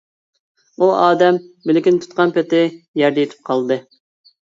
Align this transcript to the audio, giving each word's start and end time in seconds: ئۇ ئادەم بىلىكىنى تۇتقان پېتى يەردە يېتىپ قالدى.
ئۇ 0.79 0.87
ئادەم 1.01 1.37
بىلىكىنى 1.71 2.03
تۇتقان 2.07 2.35
پېتى 2.41 2.65
يەردە 3.05 3.27
يېتىپ 3.31 3.49
قالدى. 3.53 3.83